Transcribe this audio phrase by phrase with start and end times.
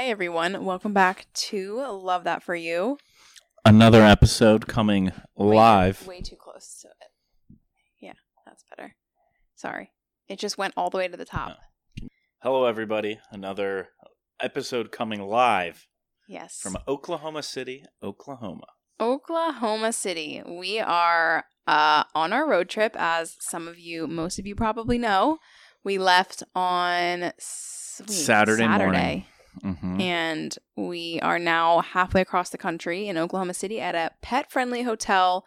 [0.00, 0.64] Hi, everyone.
[0.64, 2.96] Welcome back to Love That For You.
[3.66, 6.06] Another episode coming live.
[6.06, 7.58] Way, way too close to it.
[8.00, 8.14] Yeah,
[8.46, 8.94] that's better.
[9.56, 9.90] Sorry.
[10.26, 11.58] It just went all the way to the top.
[12.42, 13.18] Hello, everybody.
[13.30, 13.88] Another
[14.40, 15.86] episode coming live
[16.26, 16.58] Yes.
[16.58, 18.68] from Oklahoma City, Oklahoma.
[18.98, 20.42] Oklahoma City.
[20.46, 24.96] We are uh, on our road trip, as some of you, most of you probably
[24.96, 25.36] know.
[25.84, 29.26] We left on s- wait, Saturday morning.
[29.62, 29.80] Saturday.
[29.80, 34.50] hmm And we are now halfway across the country in Oklahoma City at a pet
[34.50, 35.44] friendly hotel.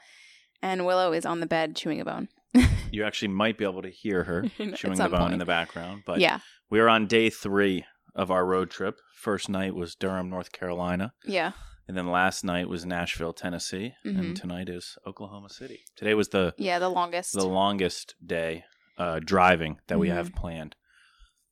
[0.62, 2.30] And Willow is on the bed chewing a bone.
[2.91, 4.44] You actually might be able to hear her
[4.76, 5.34] chewing the bone point.
[5.34, 6.03] in the background.
[6.05, 6.41] But yeah.
[6.70, 8.99] we are on day three of our road trip.
[9.16, 11.11] First night was Durham, North Carolina.
[11.25, 11.53] Yeah.
[11.88, 13.95] And then last night was Nashville, Tennessee.
[14.05, 14.20] Mhm.
[14.20, 15.86] And tonight is Oklahoma City.
[15.95, 16.78] Today was the, Yeah.
[16.78, 17.34] The longest.
[17.34, 18.64] the longest day
[19.00, 20.14] uh, driving that we Mhm.
[20.14, 20.75] have planned.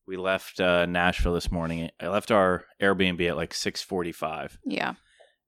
[0.07, 1.89] We left uh, Nashville this morning.
[1.99, 4.57] I left our Airbnb at like 645.
[4.65, 4.93] yeah.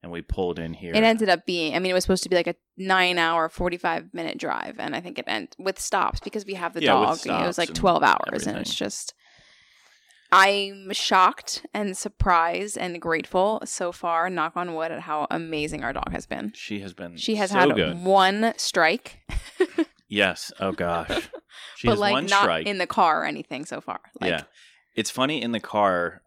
[0.02, 0.94] and we pulled in here.
[0.94, 3.50] It ended up being, I mean, it was supposed to be like a nine hour,
[3.50, 4.76] 45 minute drive.
[4.80, 7.20] And I think it ended with stops because we have the Yeah, dog.
[7.26, 8.48] It was like and 12 hours.
[8.48, 9.14] And it's just,
[10.32, 15.94] I'm shocked and surprised and grateful so far, knock on wood, at how amazing our
[15.94, 16.52] dog has been.
[16.56, 17.18] she has been.
[17.18, 18.04] She has so had good.
[18.04, 19.20] one strike,
[20.10, 20.52] Yes.
[20.60, 21.30] Oh gosh.
[21.78, 22.66] She but like not strike.
[22.68, 24.00] in the car or anything so far.
[24.20, 24.44] Like, yeah.
[24.96, 26.22] It's funny in the car.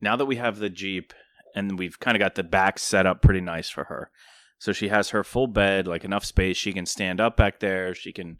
[0.00, 1.12] Now that we have the Jeep
[1.54, 4.10] and we've kind of got the back set up pretty nice for her.
[4.58, 6.56] So she has her full bed, like enough space.
[6.56, 7.94] She can stand up back there.
[7.94, 8.38] She can,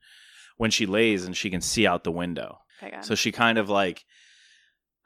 [0.59, 2.59] when she lays, and she can see out the window.
[2.83, 2.99] Okay.
[3.01, 4.05] So she kind of like,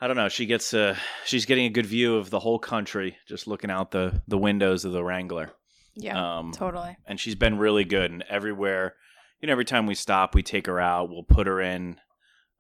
[0.00, 0.28] I don't know.
[0.28, 3.92] She gets a, she's getting a good view of the whole country just looking out
[3.92, 5.52] the the windows of the Wrangler.
[5.94, 6.96] yeah, Um, totally.
[7.06, 8.10] and she's been really good.
[8.10, 8.96] And everywhere,
[9.44, 11.10] you know, every time we stop, we take her out.
[11.10, 12.00] We'll put her in,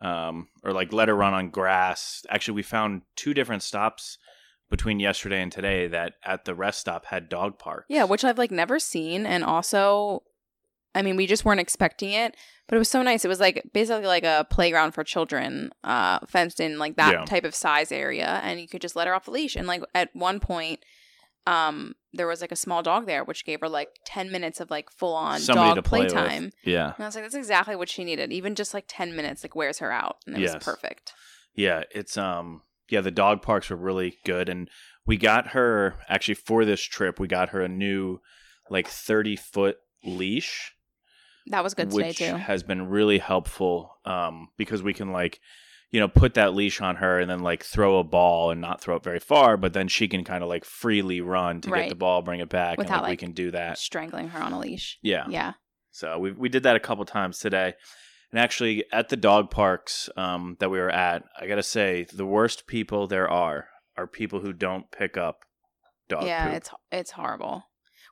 [0.02, 2.22] um, or like let her run on grass.
[2.28, 4.18] Actually, we found two different stops
[4.68, 7.86] between yesterday and today that at the rest stop had dog parks.
[7.88, 10.24] Yeah, which I've like never seen, and also,
[10.94, 12.36] I mean, we just weren't expecting it,
[12.68, 13.24] but it was so nice.
[13.24, 17.24] It was like basically like a playground for children, uh, fenced in like that Yeah.
[17.24, 19.56] type of size area, and you could just let her off the leash.
[19.56, 20.80] And like at one point,
[21.46, 24.70] um, there was like a small dog there, which gave her like ten minutes of
[24.70, 26.52] like full on Somebody dog play playtime.
[26.64, 28.32] Yeah, And I was like, that's exactly what she needed.
[28.32, 30.54] Even just like ten minutes, like wears her out, and it Yes.
[30.54, 31.12] was perfect.
[31.54, 31.82] yeah.
[31.90, 33.00] It's um, yeah.
[33.00, 34.70] The dog parks were really good, and
[35.06, 37.18] we got her actually for this trip.
[37.20, 38.20] We got her a new
[38.70, 40.72] like thirty foot leash.
[41.48, 42.36] That was good today which too.
[42.36, 45.40] has been really helpful um, because we can like
[45.94, 48.80] you know put that leash on her and then like throw a ball and not
[48.80, 51.82] throw it very far but then she can kind of like freely run to Right.
[51.82, 54.40] get the ball bring it back Without, and like, we can do that Strangling her
[54.42, 54.98] on a leash.
[55.02, 55.52] yeah Yeah.
[55.92, 57.74] so we, we did that a couple times today
[58.32, 62.26] and actually at the dog parks um, that we were at i gotta say the
[62.26, 65.40] worst people there are are people who don't pick up
[66.08, 66.56] dog yeah, poop.
[66.56, 67.64] it's it's horrible.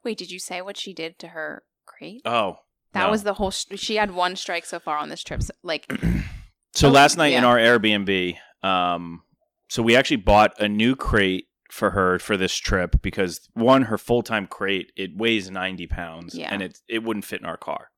[0.04, 2.22] Wait, did you say what she did to her crate?
[2.24, 2.58] oh
[2.92, 3.10] that no.
[3.10, 3.50] was the whole.
[3.50, 5.42] St- she had one strike so far on this trip.
[5.42, 5.90] So, like,
[6.74, 9.22] So Oh, last night in our Airbnb, um,
[9.68, 13.98] so we actually bought a new crate for her for this trip because one, her
[13.98, 16.48] full time crate it weighs ninety pounds, Yeah.
[16.52, 17.88] and it it wouldn't fit in our car.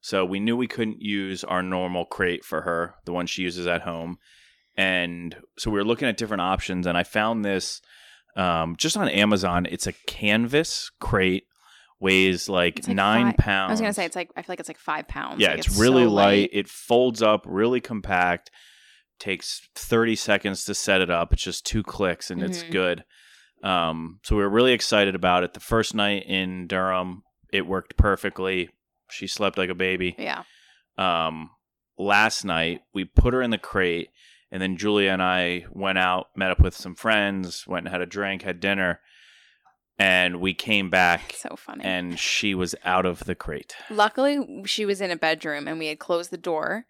[0.00, 3.66] So we knew we couldn't use our normal crate for her, the one she uses
[3.66, 4.18] at home,
[4.76, 7.80] and so we were looking at different options, and I found this
[8.36, 9.66] um, just on Amazon.
[9.68, 11.44] It's a canvas crate,
[12.00, 13.70] weighs like, like nine five- pounds.
[13.70, 15.40] I was gonna say it's like I feel like it's like five pounds.
[15.40, 16.50] Yeah, Like, it's, really so light.
[16.52, 18.50] It folds up really compact.
[19.18, 21.32] Takes 30 seconds to set it up.
[21.32, 22.70] It's just two clicks and it's Mhm.
[22.70, 23.04] good.
[23.64, 25.54] Um, so we were really excited about it.
[25.54, 28.70] The first night in Durham, it worked perfectly.
[29.10, 30.14] She slept like a baby.
[30.16, 30.44] Yeah,
[30.96, 31.50] Um,
[31.98, 34.10] last night, we put her in the crate,
[34.52, 38.00] and then Julia and I went out, met up with some friends, went and had
[38.02, 39.00] a drink, had dinner,
[39.98, 41.84] and we came back, so funny.
[41.84, 43.74] and she was out of the crate.
[43.90, 46.86] Luckily, she was in a bedroom and we had closed the door.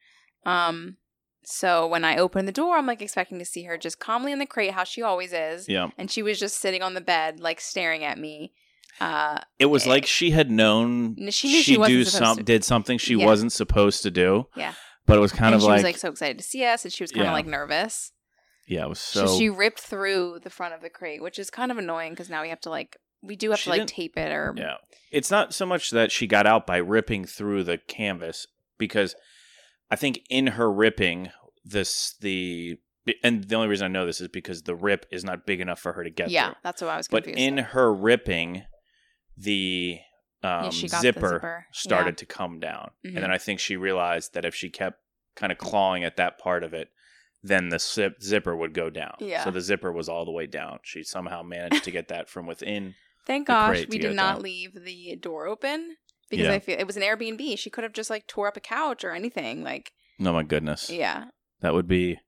[0.47, 0.97] Um,
[1.45, 4.39] so when I opened the door, I'm like expecting to see her just calmly in
[4.39, 5.89] the crate, how she always is, Yeah.
[5.97, 8.53] and she was just sitting on the bed, like staring at me.
[9.01, 9.91] Uh, It was Eh.
[9.91, 13.27] like she had known she knew she wasn't do some did something she Yeah.
[13.27, 14.49] wasn't supposed to do.
[14.57, 14.75] Yeah.
[15.07, 16.85] But it was kind and of she like, was like so excited to see us,
[16.85, 18.13] and she was kind of like nervous.
[18.69, 21.51] Yeah, it was So, so she ripped through the front of the crate, which is
[21.51, 23.79] kind of annoying because now we have to like we do have She to like
[23.81, 24.77] didn't- tape it or yeah.
[25.11, 28.47] It's not so much that she got out by ripping through the canvas
[28.79, 29.17] because
[29.91, 31.31] I think in her ripping
[31.65, 32.79] this the
[33.25, 35.81] and the only reason I know this is because the rip is not big enough
[35.81, 36.55] for her to get yeah, through.
[36.63, 37.41] that's what I was But confused.
[37.49, 38.65] in her ripping,
[39.37, 39.99] the
[40.43, 42.17] um, she got the zipper, zipper, started yeah.
[42.17, 43.15] to come down, Mhm.
[43.15, 45.01] and then I think she realized that if she kept
[45.35, 46.89] kind of clawing at that part of it,
[47.43, 49.15] then the zip- zipper would go down.
[49.21, 49.45] Yeah.
[49.45, 50.79] So the zipper was all the way down.
[50.83, 52.95] She somehow managed to get that from within.
[53.27, 54.43] Thank gosh we did not down.
[54.43, 55.97] leave the door open
[56.31, 56.53] because Yeah.
[56.55, 57.59] I feel it was an Airbnb.
[57.59, 59.63] She could have just like tore up a couch or anything.
[59.63, 60.89] Like, no, my goodness.
[60.91, 61.27] yeah.
[61.61, 62.19] That would be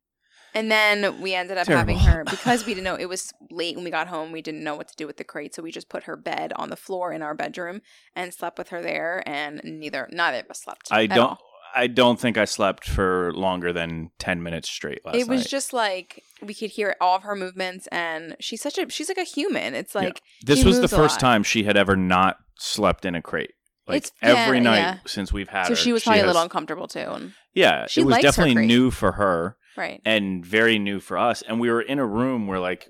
[0.54, 1.94] And then we ended up Terrible.
[1.96, 4.30] having her because we didn't know it was late when we got home.
[4.32, 6.52] We didn't know what to do with the crate, so we just put her bed
[6.56, 7.80] on the floor in our bedroom
[8.14, 9.22] and slept with her there.
[9.26, 10.88] And neither, neither of us slept.
[10.90, 11.38] I don't all.
[11.74, 15.48] I don't think I slept for longer than 10 minutes straight last It was night.
[15.48, 19.18] just like we could hear all of her movements, and she's such a she's like
[19.18, 19.74] a human.
[19.74, 20.00] It's Yeah.
[20.02, 23.52] like This was the first time she had ever not slept in a crate.
[23.86, 24.98] Like It's- yeah, every night yeah.
[25.06, 25.76] since we've had so her.
[25.76, 26.98] she was probably a has- little uncomfortable too.
[27.10, 30.00] And, Yeah, she it was definitely new for her right.
[30.04, 31.42] and very new for us.
[31.42, 32.88] And we were in a room where like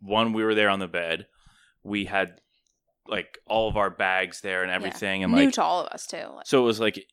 [0.00, 1.26] one we were there on the bed.
[1.84, 2.40] We had
[3.06, 6.06] like all of our bags there and everything and New like to all of us
[6.06, 6.26] too.
[6.44, 7.04] So it was like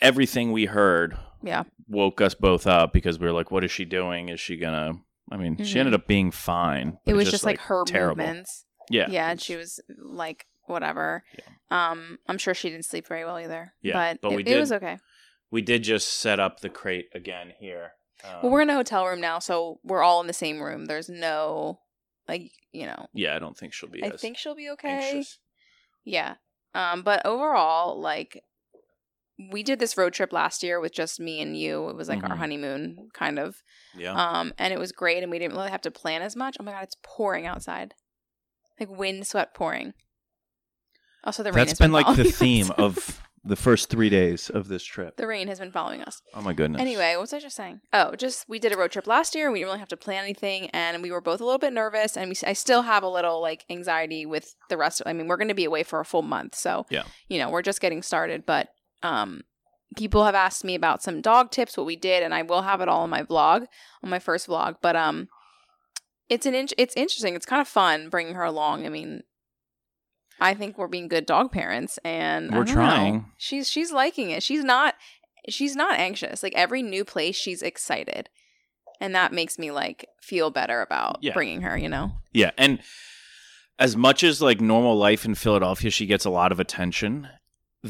[0.00, 1.64] everything we heard yeah.
[1.86, 4.28] woke us both up because we were like what is she doing?
[4.28, 4.94] Is she to
[5.30, 5.66] I mean, Mhm.
[5.66, 6.98] she ended up being fine.
[7.06, 8.16] It was just like, her terrible.
[8.24, 8.64] movements.
[8.90, 9.08] Yeah.
[9.10, 11.22] Yeah, and she was like whatever.
[11.70, 13.74] Um, I'm sure she didn't sleep very well either.
[13.82, 14.98] Yeah, but, but it, we it was okay.
[15.50, 17.92] We did just set up the crate again here.
[18.24, 20.86] Um, Well, we're in a hotel room now, so we're all in the same room.
[20.86, 21.80] There's no
[22.26, 23.06] like you know.
[23.14, 24.88] yeah, I don't think she'll be I think she'll be okay.
[24.88, 25.38] anxious.
[26.04, 26.34] Yeah.
[26.74, 28.42] Um, but overall, like
[29.52, 31.88] we did this road trip last year with just me and you.
[31.88, 32.38] It was like our Mhm.
[32.38, 33.62] honeymoon kind of.
[33.96, 34.12] Yeah.
[34.14, 36.56] Um, and it was great and we didn't really have to plan as much.
[36.58, 37.94] Oh my god, it's pouring outside.
[38.80, 39.94] Like wind sweat pouring.
[41.24, 44.68] Also the rain That's has been like the theme of the first three days of
[44.68, 45.16] this trip.
[45.16, 46.20] the rain has been following us.
[46.34, 46.80] Oh my goodness.
[46.80, 47.80] Anyway, what was I just saying?
[47.92, 49.50] Oh, just we did a road trip last year.
[49.50, 52.16] We didn't really have to plan anything, and we were both a little bit nervous.
[52.16, 55.00] And we, I still have a little like anxiety with the rest.
[55.00, 57.04] Of, I mean, we're going to be away for a full month, so Yeah.
[57.28, 58.44] you know, we're just getting started.
[58.44, 58.68] But
[59.02, 59.42] um,
[59.96, 62.80] people have asked me about some dog tips, what we did, and I will have
[62.80, 63.66] it all on my vlog,
[64.02, 64.76] on my first vlog.
[64.82, 65.28] But um,
[66.28, 67.34] it's an in- it's interesting.
[67.34, 68.86] It's kind of fun bringing her along.
[68.86, 69.22] I mean.
[70.40, 72.72] I think we're being good dog parents, and We're don't know.
[72.74, 73.32] trying.
[73.38, 74.40] She's she's liking it.
[74.44, 74.94] She's not
[75.48, 76.44] she's not anxious.
[76.44, 78.28] Like every new place, she's excited,
[79.00, 81.32] and that makes me like feel better about Yeah.
[81.32, 81.76] bringing her.
[81.76, 82.78] You know, Yeah, and
[83.80, 87.28] as much as like normal life in Philadelphia, she gets a lot of attention.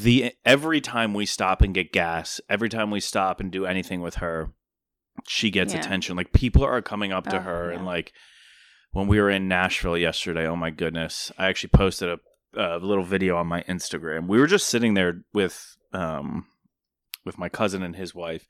[0.03, 4.01] The every time we stop and get gas, every time we stop and do anything
[4.01, 4.51] with her,
[5.27, 5.81] she gets Yeah.
[5.81, 6.17] attention.
[6.17, 8.13] Like people are coming up to Oh, her and like
[8.93, 11.33] when we were in Nashville yesterday, oh my goodness.
[11.37, 12.09] I actually posted
[12.55, 14.29] a, a little video on my Instagram.
[14.29, 16.47] We were just sitting there with um
[17.25, 18.47] with my cousin and his wife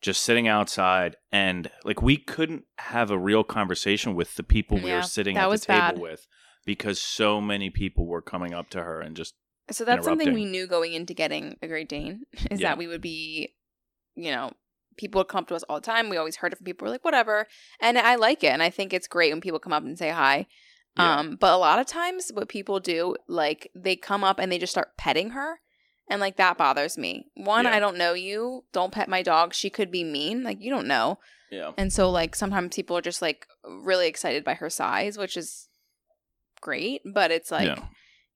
[0.00, 4.90] just sitting outside and like we couldn't have a real conversation with the people we
[4.90, 5.98] Yeah, were sitting at the table bad.
[5.98, 6.26] with
[6.64, 9.34] because so many people were coming up to her and just
[9.70, 12.68] so that's something we knew going into getting a Great Dane is Yeah.
[12.70, 13.54] that we would be,
[14.14, 14.52] you know.
[14.96, 16.08] People would come up to us all the time.
[16.08, 16.84] We always heard it from people.
[16.86, 17.46] We're like, whatever,
[17.80, 20.10] and I like it, and I think it's great when people come up and say
[20.10, 20.46] hi.
[20.96, 21.18] Yeah.
[21.18, 24.58] Um, but a lot of times, what people do, like, they come up and they
[24.58, 25.60] just start petting her,
[26.10, 27.26] and like that bothers me.
[27.36, 27.74] One, Yeah.
[27.76, 28.64] I don't know you.
[28.72, 29.54] Don't pet my dog.
[29.54, 30.42] She could be mean.
[30.42, 31.18] Like you don't know.
[31.52, 35.36] yeah And so like sometimes people are just like really excited by her size, which
[35.36, 35.68] is
[36.60, 37.84] great, but it's like, Yeah.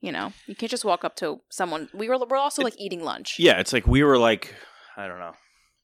[0.02, 1.88] You know, you can't just walk up to someone.
[1.94, 3.37] We were we're also like eating lunch.
[3.38, 4.54] yeah it's like we were like
[4.97, 5.32] i don't know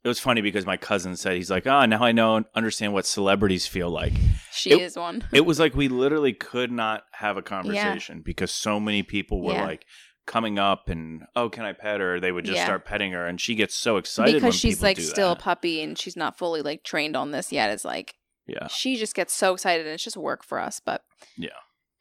[0.04, 2.92] it was funny because my cousin said he's like ah now i know and understand
[2.92, 4.12] what celebrities feel like
[4.52, 5.24] She It- is one.
[5.32, 9.54] it was like we literally could not have a conversation because so many people were
[9.54, 9.64] Yeah.
[9.66, 9.86] like
[10.26, 12.64] coming up and oh can i pet her they would just Yeah.
[12.64, 15.80] start petting her and she gets so excited when because she's like still a puppy
[15.82, 17.70] and she's not fully like trained on this yet.
[17.70, 18.14] It's like
[18.46, 20.80] yeah she just gets so excited and it's just work for us.
[20.84, 21.02] But
[21.36, 21.50] Yeah.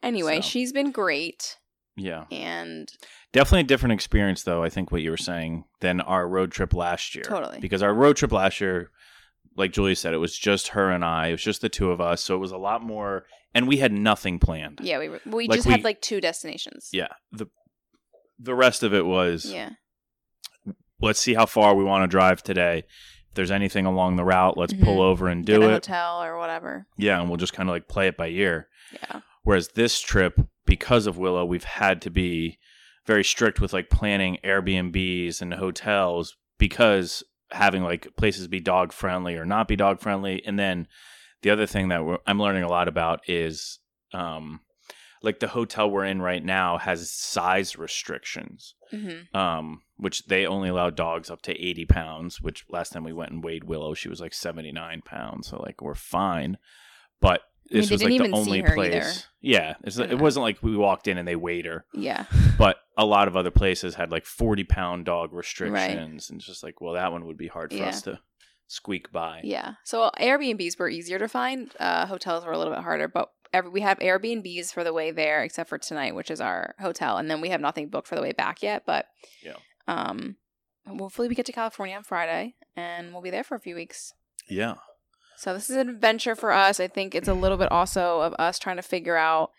[0.02, 0.48] Anyway, So.
[0.48, 1.56] she's been great
[1.98, 2.92] yeah and
[3.32, 6.72] definitely a different experience though i think what you were saying than our road trip
[6.72, 7.58] last year Totally.
[7.60, 8.90] because our road trip last year
[9.56, 12.00] like julia said it was just her and i it was just the two of
[12.00, 13.24] us so it was a lot more
[13.54, 16.20] and we had nothing planned yeah, we were, we Like, just we- had like two
[16.20, 16.90] destinations.
[16.92, 17.46] yeah the
[18.38, 19.70] the rest of it was Yeah.
[21.00, 22.84] let's see how far we want to drive today
[23.28, 24.84] if there's anything along the route let's Mhm.
[24.84, 26.86] pull over and Get do a it hotel or whatever.
[26.96, 29.20] yeah and we'll just kind of like play it by ear Yeah.
[29.44, 32.58] Whereas this trip, because of Willow, we've had to be
[33.06, 39.36] very strict with like planning Airbnbs and hotels because having like places be dog friendly
[39.36, 40.44] or not be dog friendly.
[40.44, 40.86] And then
[41.40, 43.78] the other thing that we're, I'm learning a lot about is
[44.12, 44.60] um,
[45.22, 50.68] like the hotel we're in right now has size restrictions, hmm um, which they only
[50.68, 54.08] allow dogs up to 80 pounds, which last time we went and weighed Willow, she
[54.10, 55.48] was like 79 pounds.
[55.48, 56.58] So like we're fine.
[57.20, 58.94] But I mean, this was like the only place.
[58.94, 59.12] either.
[59.40, 62.24] Yeah, it's, in it wasn't like we walked in and they weighed her, Yeah.
[62.58, 66.62] but a lot of other places had like forty pound dog restrictions, and it's just
[66.62, 67.88] like, well, that one would be hard for Yeah.
[67.88, 68.20] us to
[68.66, 69.40] squeak by.
[69.44, 69.74] Yeah.
[69.84, 71.70] So Airbnbs were easier to find.
[71.78, 75.10] Uh, hotels were a little bit harder, but every, we have Airbnbs for the way
[75.10, 78.14] there, except for tonight, which is our hotel, and then we have nothing booked for
[78.16, 78.82] the way back yet.
[78.86, 79.06] But
[79.42, 79.56] Yeah.
[79.86, 80.36] um,
[80.86, 84.12] hopefully we get to California on Friday, and we'll be there for a few weeks.
[84.48, 84.74] Yeah.
[85.38, 86.80] So this is an adventure for us.
[86.80, 89.52] I think it's a little bit also of us trying to figure out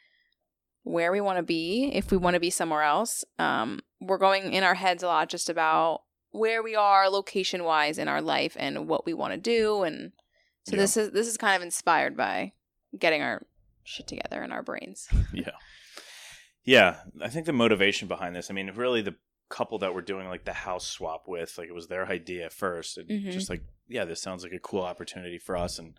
[0.83, 3.23] where we want to be, if we want to be somewhere else.
[3.37, 7.97] Um, we're going in our heads a lot just about where we are location wise
[7.97, 10.11] in our life and what we want to do and
[10.63, 10.81] so Yeah.
[10.81, 12.51] this is this is kind of inspired by
[12.97, 13.41] getting our
[13.83, 15.07] shit together in our brains.
[15.33, 15.51] Yeah.
[16.65, 16.97] Yeah.
[17.21, 19.15] I think the motivation behind this, I mean, really the
[19.49, 22.53] couple that we're doing like the house swap with, like it was their idea at
[22.53, 22.97] first.
[22.97, 23.31] And Mhm.
[23.31, 25.79] just like, yeah, this sounds like a cool opportunity for us.
[25.79, 25.95] And,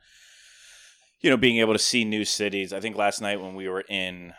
[1.21, 2.73] you know, being able to see new cities.
[2.73, 4.35] I think last night when we were in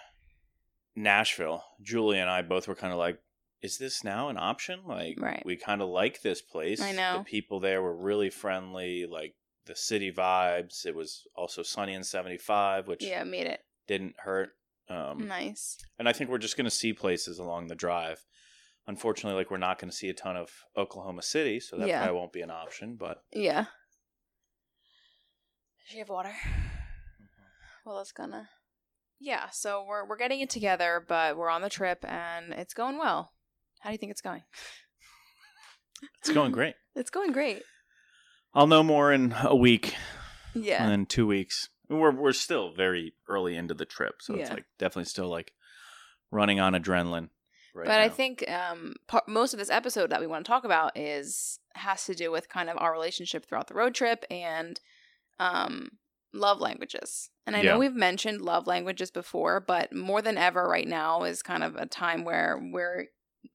[0.96, 3.20] Nashville, Julie and I both were kind of like,
[3.62, 4.82] is this now an option?
[4.88, 5.44] Like, Right.
[5.46, 6.82] we kind of like this place.
[6.82, 7.20] I know.
[7.20, 10.86] The people there were really friendly, like the city vibes.
[10.86, 14.56] It was also sunny in 75, which Yeah, made it didn't hurt.
[14.89, 15.77] Um, nice.
[16.00, 18.25] and I think we're just going to see places along the drive.
[18.88, 22.00] Unfortunately, like we're not going to see a ton of Oklahoma City, so that Yeah.
[22.03, 22.95] probably won't be an option.
[22.95, 23.65] But Yeah.
[25.79, 26.29] Does she have water?
[26.43, 27.25] Mm-hmm.
[27.85, 28.50] Well, it's gonna.
[29.19, 32.97] Yeah, so we're we're getting it together, but we're on the trip and it's going
[32.97, 33.31] well.
[33.81, 34.43] How do you think it's going?
[36.19, 36.75] it's going great.
[36.95, 37.63] It's going great.
[38.53, 39.95] I'll know more in a week
[40.53, 40.83] Yeah.
[40.83, 41.69] and then two weeks.
[41.89, 44.55] We're we're still very early into the trip, so it's Yeah.
[44.55, 45.53] like definitely still like
[46.31, 47.29] running on adrenaline.
[47.73, 50.65] Right but I think um, par- most of this episode that we want to talk
[50.65, 54.79] about is has to do with kind of our relationship throughout the road trip and
[55.39, 55.89] um,
[56.33, 57.29] love languages.
[57.47, 57.71] And I Yeah.
[57.73, 61.75] know we've mentioned love languages before, but more than ever right now is kind of
[61.75, 63.07] a time where we're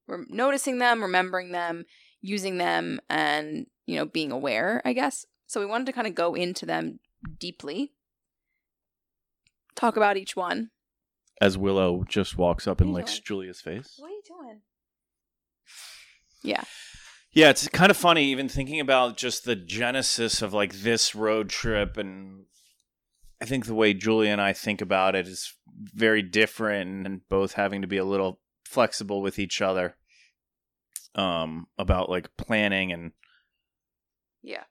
[0.09, 1.85] we're noticing them, remembering them,
[2.21, 4.81] using them, and you know being aware.
[4.85, 5.61] I guess so.
[5.61, 7.01] We wanted to kind of go into them
[7.39, 7.93] deeply,
[9.75, 10.71] talk about each one.
[11.41, 13.25] As Willow just walks up and What are you licks doing?
[13.25, 13.95] Julia's face.
[13.99, 14.61] What are you doing?
[16.43, 16.65] Yeah.
[17.33, 21.51] Yeah, it's kind of funny even thinking about just the genesis of like this road
[21.51, 22.45] trip and
[23.41, 27.53] I think the way Julia and I think about it is very different and both
[27.53, 29.97] having to be a little flexible with each other
[31.15, 33.13] um about like planning and
[34.43, 34.65] Yeah.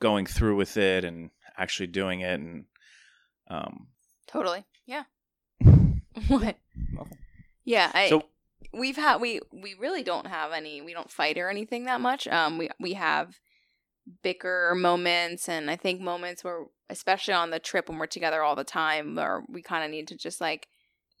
[0.00, 2.64] going through with it and actually doing it and
[3.48, 3.88] um
[4.26, 4.64] Totally.
[4.86, 5.04] Yeah.
[6.28, 6.56] what?
[6.92, 7.18] Nothing.
[7.64, 7.90] Yeah.
[7.94, 8.24] I, so
[8.72, 10.80] we've had we we really don't have any.
[10.80, 12.26] We don't fight or anything that much.
[12.28, 12.58] Um.
[12.58, 13.38] We we have
[14.22, 18.56] bicker moments, and I think moments where, especially on the trip when we're together all
[18.56, 20.68] the time, or we kind of need to just like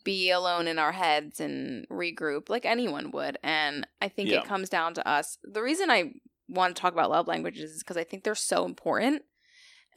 [0.02, 3.36] be alone in our heads and regroup like anyone would.
[3.42, 4.38] And I think Yeah.
[4.40, 5.36] it comes down to us.
[5.44, 6.12] The reason I
[6.48, 9.22] want to talk about love languages is because I think they're so important.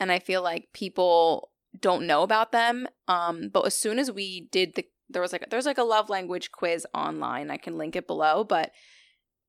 [0.01, 2.87] And I feel like people don't know about them.
[3.07, 6.09] Um, but as soon as we did the there was like there's like a love
[6.09, 7.51] language quiz online.
[7.51, 8.71] I can link it below, but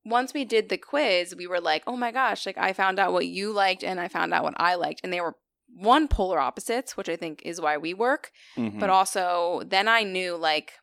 [0.03, 3.13] once we did the quiz, we were like, "Oh my gosh, like I found out
[3.13, 5.35] what you liked and I found out what I liked." And they were
[5.75, 8.79] one polar opposites, which I think is why we work mhm.
[8.79, 10.73] but also then I knew like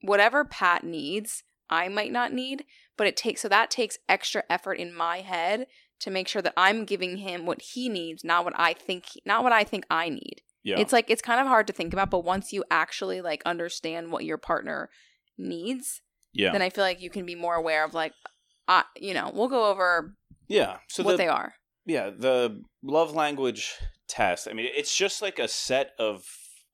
[0.00, 2.64] whatever Pat needs, I might not need,
[2.96, 5.66] but it takes so that takes extra effort in my head
[6.00, 9.42] to make sure that I'm giving him what he needs, not what I think not
[9.42, 10.42] what I think I need.
[10.62, 10.78] Yeah.
[10.78, 14.12] It's like it's kind of hard to think about, but once you actually like understand
[14.12, 14.90] what your partner
[15.38, 16.02] needs,
[16.32, 16.52] yeah.
[16.52, 18.12] then I feel like you can be more aware of like
[18.68, 20.14] I you know, we'll go over
[20.48, 20.78] yeah.
[20.88, 21.54] So what the, they are.
[21.86, 23.74] Yeah, the love language
[24.08, 24.46] test.
[24.48, 26.24] I mean, it's just like a set of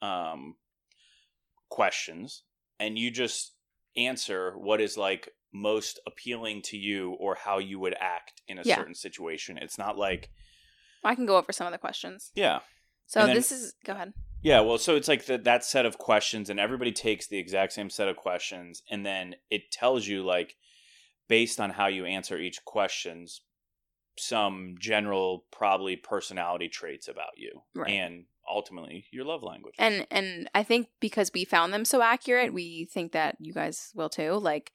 [0.02, 0.56] um,
[1.70, 2.42] questions,
[2.78, 3.54] and you just
[3.96, 8.62] answer what is like most appealing to you or how you would act in a
[8.64, 8.76] Yeah.
[8.76, 9.58] certain situation.
[9.58, 10.28] It's not like,
[11.04, 12.30] I can go over some of the questions.
[12.34, 12.60] yeah,
[13.08, 14.12] So then- this is go ahead.
[14.42, 14.60] yeah.
[14.60, 17.90] Well, so it's like the, that set of questions, and everybody takes the exact same
[17.90, 20.54] set of questions, and then it tells you like
[21.28, 23.42] based on how you answer each questions
[24.20, 27.90] some general probably personality traits about you Right.
[27.90, 32.52] and ultimately your love language and and i think because we found them so accurate
[32.52, 34.72] we think that you guys will too like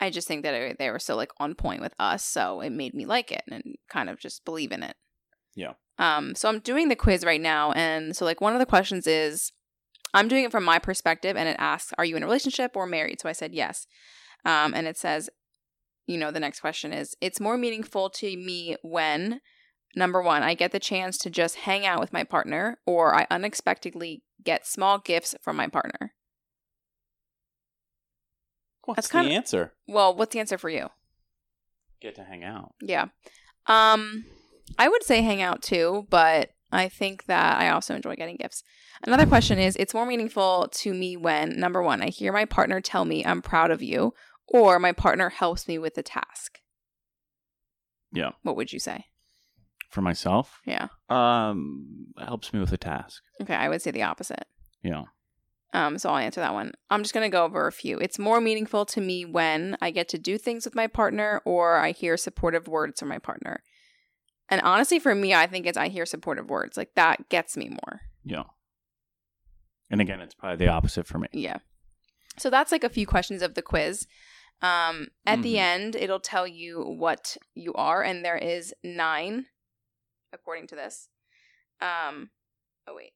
[0.00, 2.92] i just think that they were so like on point with us so it made
[2.92, 4.96] me like it and kind of just believe in it
[5.54, 5.72] Yeah.
[6.02, 9.06] Um so i'm doing the quiz right now and so like one of the questions
[9.06, 9.52] is
[10.14, 12.86] i'm doing it from my perspective and it asks are you in a relationship or
[12.86, 13.86] married so i said yes
[14.44, 15.30] um and it says
[16.06, 19.40] you know the next question is it's more meaningful to me when
[19.94, 23.26] Number one, I get the chance to just hang out with my partner, or I
[23.30, 26.14] unexpectedly get small gifts from my partner.
[28.84, 30.88] what's that's the kinda- answer Well, what's the answer for you?
[32.00, 33.08] get to hang out Yeah.
[33.66, 34.24] Um,
[34.78, 38.62] I would say hang out too, but I think that I also enjoy getting gifts.
[39.06, 42.80] Another question is it's more meaningful to me when number 1, I hear my partner
[42.80, 44.14] tell me I'm proud of you
[44.46, 46.60] or my partner helps me with a task.
[48.12, 48.30] Yeah.
[48.42, 49.06] What would you say?
[49.90, 50.88] For myself, Yeah.
[51.10, 53.22] um, helps me with a task.
[53.42, 54.46] Okay, I would say the opposite.
[54.82, 55.04] Yeah.
[55.74, 56.72] Um, so I'll answer that one.
[56.90, 57.98] I'm just gonna go over a few.
[57.98, 61.76] It's more meaningful to me when I get to do things with my partner or
[61.76, 63.62] I hear supportive words from my partner.
[64.52, 66.76] And honestly, for me, I think it's I hear supportive words.
[66.76, 68.02] Like that gets me more.
[68.22, 68.42] Yeah.
[69.88, 71.28] And again, it's probably the opposite for me.
[71.32, 71.56] Yeah.
[72.38, 74.06] So that's like a few questions of the quiz.
[74.60, 75.58] Um, at the Mhm.
[75.58, 79.46] end, it'll tell you what you are, and there is nine,
[80.34, 81.08] according to this.
[81.80, 82.30] Um,
[82.86, 83.12] oh wait,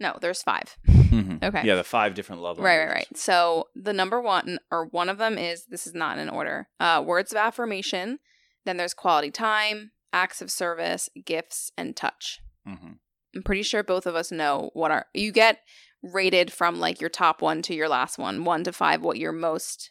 [0.00, 0.76] no, there's five.
[0.88, 1.40] Mhm.
[1.44, 1.62] Okay.
[1.64, 3.16] Yeah, the five different love Right, right, right.
[3.16, 6.68] So the number one or one of them is this is not in order.
[6.80, 8.18] Uh, words of affirmation.
[8.64, 12.40] Then there's quality time, acts of service, gifts, and touch.
[12.66, 12.98] Mhm.
[13.34, 15.60] I'm pretty sure both of us know what are you get
[16.02, 19.32] rated from like your top one to your last one, one to five, what your
[19.32, 19.90] most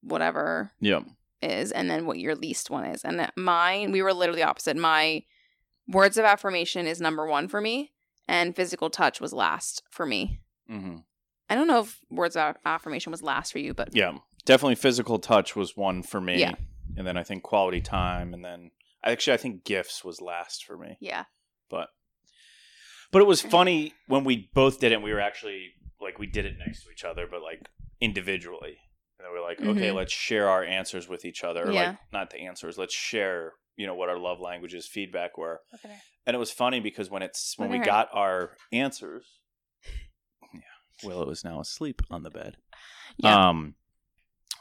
[0.00, 1.00] whatever Yeah.
[1.42, 3.04] is, and then what your least one is.
[3.04, 4.76] And mine, we were literally opposite.
[4.76, 5.24] My
[5.86, 7.92] words of affirmation is number one for me,
[8.26, 10.40] and physical touch was last for me.
[10.66, 10.98] hmm
[11.50, 14.18] I don't know if words of affirmation was last for you, but Yeah.
[14.44, 16.40] Definitely physical touch was one for me.
[16.40, 16.54] Yeah.
[16.96, 18.70] And then I think quality time and then
[19.04, 20.96] actually I think gifts was last for me.
[21.00, 21.24] yeah.
[21.70, 21.88] But
[23.12, 25.68] but it was funny when we both did it and we were actually
[26.00, 27.68] like we did it next to each other, but like
[28.00, 28.76] individually.
[29.18, 29.94] And then we're like, okay, Mhm.
[29.96, 31.66] let's share our answers with each other.
[31.68, 31.88] Or, Yeah.
[31.90, 35.60] Like not the answers, let's share, you know, what our love languages feedback were.
[35.74, 35.96] Okay.
[36.26, 39.26] And it was funny because when it's when we got our answers,
[40.54, 40.60] yeah,
[41.02, 42.56] Willow is now asleep on the bed.
[43.16, 43.48] Yeah.
[43.48, 43.74] Um,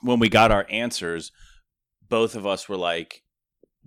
[0.01, 1.31] when we got our answers,
[2.07, 3.23] both of us were like,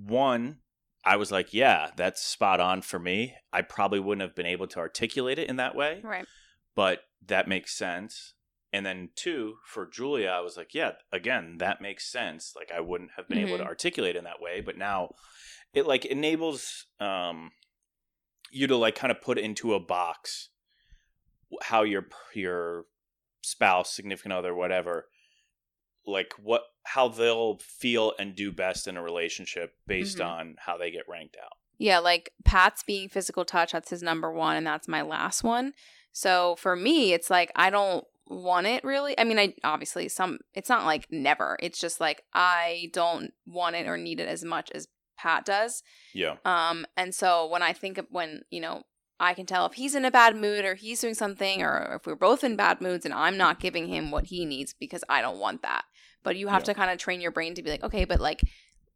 [0.07, 0.59] one,
[1.05, 3.35] I was like, yeah, that's spot on for me.
[3.53, 6.27] I probably wouldn't have been able to articulate it in that way, right.
[6.75, 8.35] but that makes sense.
[8.73, 12.53] And then two, for Julia, I was like, yeah, again, that makes sense.
[12.55, 13.69] Like I wouldn't have been able to Mhm.
[13.69, 15.15] articulate in that way, but now
[15.75, 17.51] it like enables um
[18.53, 20.51] you to like kind of put into a box
[21.63, 22.85] how your your
[23.43, 25.09] spouse, significant other, whatever,
[26.07, 30.27] like what how they'll feel and do best in a relationship based Mhm.
[30.27, 31.53] on how they get ranked out.
[31.79, 35.73] Yeah, like Pat's being physical touch, that's his number one, and that's my last one.
[36.13, 39.19] So for me, it's like I don't want it really.
[39.19, 41.59] I mean, I obviously some it's not like never.
[41.61, 45.83] It's just like I don't want it or need it as much as Pat does.
[46.15, 46.37] Yeah.
[46.45, 48.85] Um, and so when I think of when, you know,
[49.23, 52.07] I can tell if he's in a bad mood or he's doing something or if
[52.07, 55.21] we're both in bad moods and I'm not giving him what he needs because I
[55.21, 55.85] don't want that.
[56.23, 56.67] But you have Yeah.
[56.67, 58.43] to kind of train your brain to be like, okay, but like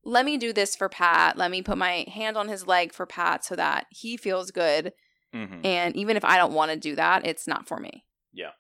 [0.07, 1.39] let me do this for Pat.
[1.39, 4.93] Let me put my hand on his leg for Pat so that he feels good.
[5.33, 8.05] hmm And even if I don't want to do that, it's not for me.
[8.33, 8.51] Yeah.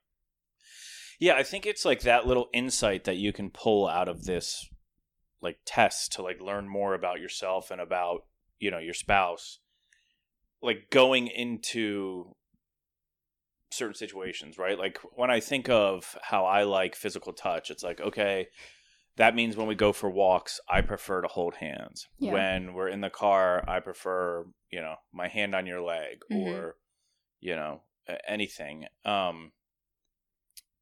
[1.20, 4.68] Yeah, I think it's like that little insight that you can pull out of this
[5.40, 8.24] like test to like learn more about yourself and about,
[8.58, 9.58] you know, your spouse.
[10.62, 12.34] Like going into
[13.74, 14.78] certain situations, right?
[14.78, 18.48] Like when I think of how I like physical touch, it's like, okay,
[19.16, 22.08] that means when we go for walks, I prefer to hold hands.
[22.18, 22.32] Yeah.
[22.32, 26.46] When we're in the car, I prefer, you know, my hand on your leg Mhm.
[26.46, 26.76] or,
[27.40, 27.82] you know,
[28.26, 28.86] anything.
[29.04, 29.52] Um,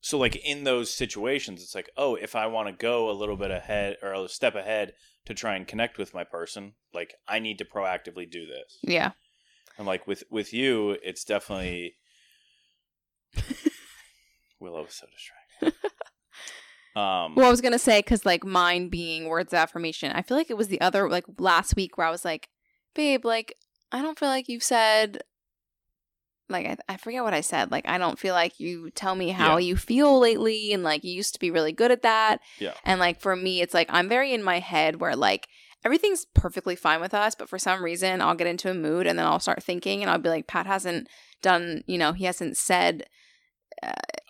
[0.00, 3.36] so like in those situations, it's like, oh, if I want to go a little
[3.36, 4.94] bit ahead or a step ahead
[5.26, 8.78] to try and connect with my person, like I need to proactively do this.
[8.82, 9.12] Yeah.
[9.78, 11.96] And like with with you, it's definitely
[14.60, 15.80] Willow is so distracted.
[16.96, 20.36] um, Well, I was gonna say because like mine being words of affirmation, I feel
[20.36, 22.48] like it was the other like last week where I was like,
[22.94, 23.56] babe, like
[23.90, 25.18] I don't feel like you've said,
[26.48, 27.70] like I, I forget what I said.
[27.70, 29.66] Like I don't feel like you tell me how Yeah.
[29.66, 32.40] you feel lately, and like you used to be really good at that.
[32.58, 32.74] Yeah.
[32.84, 35.48] And like for me, it's like I'm very in my head where like
[35.84, 39.18] everything's perfectly fine with us, but for some reason I'll get into a mood and
[39.18, 41.08] then I'll start thinking and I'll be like, Pat hasn't
[41.42, 43.06] done, you know, he hasn't said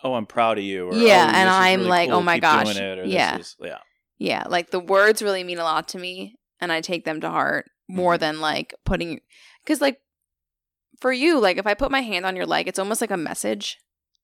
[0.03, 0.87] oh, I'm proud of you.
[0.89, 3.37] Or, Yeah, oh, and I'm really like, cool, oh my keep gosh, it, or yeah.
[3.37, 3.77] Is, yeah.
[4.17, 7.29] Yeah, like the words really mean a lot to me and I take them to
[7.29, 8.19] heart more Mhm.
[8.19, 9.19] than like putting
[9.65, 9.99] cuz like
[11.01, 13.17] for you like if I put my hand on your leg it's almost like a
[13.17, 13.77] message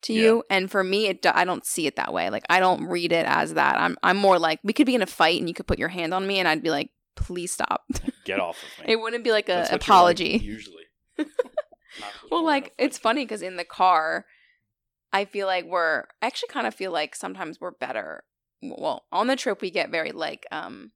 [0.03, 0.21] to Yeah.
[0.21, 2.29] you and for me it I don't see it that way.
[2.29, 3.75] Like I don't read it as that.
[3.77, 5.89] I'm I'm more like we could be in a fight and you could put your
[5.89, 7.83] hand on me and I'd be like please stop.
[8.23, 8.93] Get off of me.
[8.93, 10.37] it wouldn't be like a That's like apology.
[10.37, 10.83] usually.
[11.97, 14.25] Well when we're in like it's funny cuz in the car
[15.11, 18.23] I feel like we're I actually kind of feel like sometimes we're better
[18.61, 20.91] well on the trip we get very like um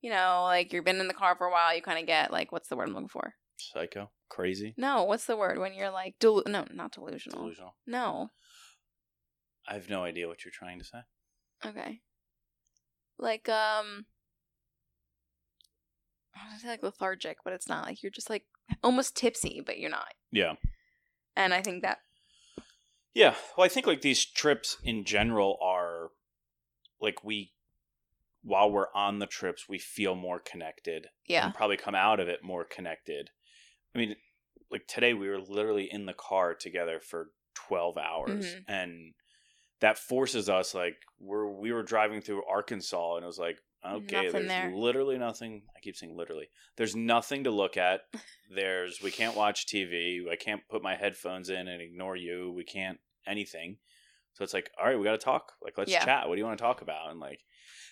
[0.00, 2.30] you know, like you've been in the car for a while, you kind of get
[2.32, 3.34] like what's the word I'm looking for?
[3.56, 7.40] Psycho, crazy, No, what's the word when you're like del- no, not delusional.
[7.42, 7.74] delusional.
[7.86, 8.30] No.
[9.66, 10.98] I have no idea what you're trying to say.
[11.66, 12.00] Okay.
[13.18, 14.06] Like um
[16.36, 17.84] I want to say like lethargic, but it's not.
[17.84, 18.44] Like you're just like
[18.84, 20.14] almost tipsy, but you're not.
[20.30, 20.54] Yeah.
[21.34, 21.98] And I think that
[23.14, 23.34] Yeah.
[23.56, 26.08] Well, I think like these trips in general are
[27.00, 27.52] like we
[28.42, 31.08] while we're on the trips, we feel more connected.
[31.26, 31.44] yeah.
[31.44, 33.30] And probably come out of it more connected.
[33.94, 34.16] I mean,
[34.70, 38.64] like today we were literally in the car together for 12 hours Mhm.
[38.68, 39.14] and
[39.80, 44.16] that forces us like we're we were driving through Arkansas and it was like okay
[44.26, 44.72] Nothing there's there.
[44.74, 48.00] literally nothing I keep saying literally there's nothing to look at
[48.54, 52.64] there's we can't watch TV I can't put my headphones in and ignore you we
[52.64, 53.76] can't anything
[54.34, 56.04] so it's like all right we got to talk like let's Yeah.
[56.04, 57.40] chat what do you want to talk about and like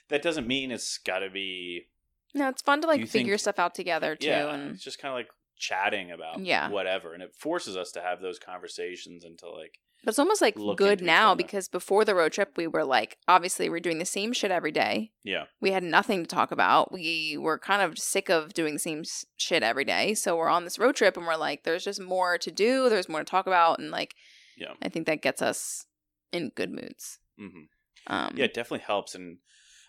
[0.08, 1.86] that doesn't mean it's got to be
[2.34, 5.00] No, it's fun to like figure think- stuff out together too yeah and it's just
[5.00, 6.68] kind of like chatting about Yeah.
[6.68, 10.40] whatever and it forces us to have those conversations and to like but it's almost
[10.42, 14.04] like good now because before the road trip we were like obviously we're doing the
[14.04, 15.10] same shit every day.
[15.24, 16.92] yeah We had nothing to talk about.
[16.92, 19.02] We were kind of sick of doing the same
[19.36, 20.14] shit every day.
[20.14, 23.08] So we're on this road trip and we're like there's just more to do, there's
[23.08, 24.14] more to talk about and like
[24.56, 25.86] yeah I think that gets us
[26.32, 27.18] in good moods.
[27.38, 27.66] hmm
[28.06, 29.14] Um Yeah, it definitely helps.
[29.14, 29.38] And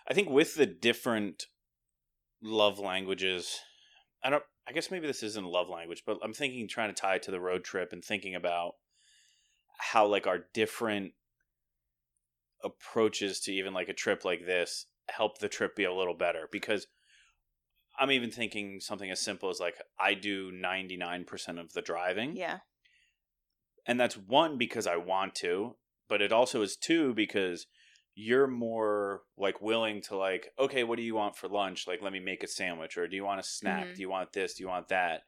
[0.08, 1.44] I think with the different
[2.42, 3.58] love languages,
[4.22, 7.00] I don't, I guess maybe this isn't a love language, but I'm thinking trying to
[7.00, 8.74] tie it to the road trip and thinking about
[9.78, 11.12] how like our different
[12.64, 16.48] approaches to even like a trip like this help the trip be a little better
[16.52, 16.86] because
[17.98, 22.58] I'm even thinking something as simple as like I do 99% of the driving Yeah.
[23.86, 25.76] and that's one because I want to,
[26.08, 27.66] but it also is two because
[28.14, 31.86] you're more like willing to like, okay, what do you want for lunch?
[31.86, 33.86] Like, let me make a sandwich, or do you want a snack?
[33.86, 33.94] Mhm.
[33.94, 34.54] Do you want this?
[34.54, 35.22] Do you want that?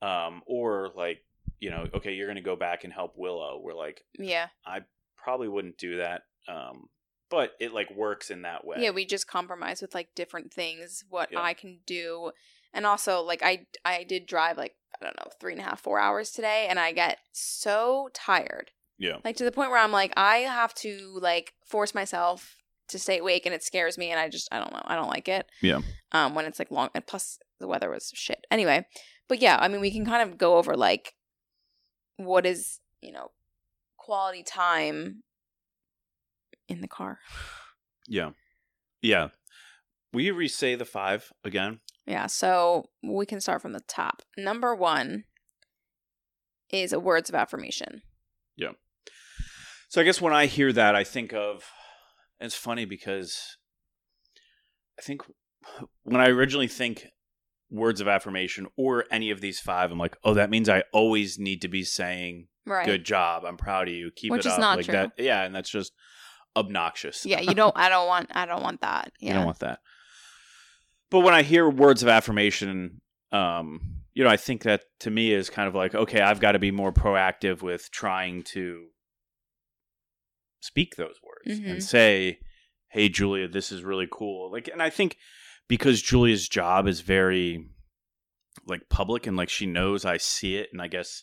[0.00, 1.24] Um, or like,
[1.64, 3.58] you know, okay, you're gonna go back and help Willow.
[3.62, 4.48] We're like, Yeah.
[4.66, 4.80] I
[5.16, 6.88] probably wouldn't do that, um,
[7.30, 8.76] but it like works in that way.
[8.80, 11.40] Yeah, we just compromise with like different things, what Yeah.
[11.40, 12.32] I can do.
[12.74, 15.80] And also like I I did drive like, I don't know, three and a half,
[15.80, 18.70] four hours today, and I get so tired.
[18.98, 22.56] yeah, Like to the point where I'm like, I have to like force myself
[22.88, 24.82] to stay awake and it scares me and I just I don't know.
[24.84, 25.46] I don't like it.
[25.62, 25.80] Yeah.
[26.12, 28.44] Um when it's like long and plus the weather was shit.
[28.50, 28.84] Anyway.
[29.30, 31.14] But yeah, I mean we can kind of go over like
[32.16, 33.30] what is, you know,
[33.96, 35.22] quality time
[36.68, 37.18] in the car.
[38.08, 38.30] yeah,
[39.02, 39.28] yeah.
[40.12, 41.80] Will you re-say the five again?
[42.06, 44.22] Yeah, so we can start from the top.
[44.36, 45.24] Number one
[46.70, 48.02] is a words of affirmation.
[48.56, 48.72] Yeah.
[49.88, 51.64] So I guess when I hear that, I think of.
[52.40, 53.56] It's funny because
[54.98, 55.22] I think
[56.02, 57.06] when I originally think
[57.74, 61.38] words of affirmation or any of these five, I'm like, oh, that means I always
[61.38, 62.86] need to be saying Right.
[62.86, 64.92] "good job," "I'm proud of you," "keep Which it is up," not like true.
[64.94, 65.12] that.
[65.18, 65.92] Yeah, and that's just
[66.56, 67.26] obnoxious.
[67.26, 69.12] Yeah, you don't I don't want I don't want that.
[69.20, 69.28] Yeah.
[69.28, 69.80] You don't want that.
[71.10, 73.00] But when I hear words of affirmation,
[73.32, 76.52] um, you know, I think that to me is kind of like, okay, I've got
[76.52, 78.86] to be more proactive with trying to
[80.60, 81.70] speak those words Mhm.
[81.70, 82.38] and say,
[82.88, 85.18] "Hey, Julia, this is really cool." Like, and I think
[85.68, 87.66] because Julia's job is very
[88.66, 91.22] like public and like she knows I see it, and I guess